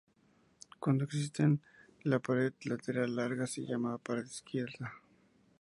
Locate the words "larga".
3.15-3.45